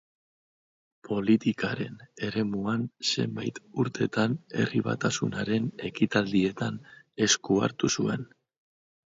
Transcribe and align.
Politikaren 1.07 1.99
eremuan 2.29 2.87
zenbait 3.09 3.61
urtetan 3.83 4.35
Herri 4.63 4.81
Batasunaren 4.89 5.69
ekitaldietan 5.91 6.83
esku 7.27 7.61
hartu 7.69 7.93
zuen. 7.99 8.27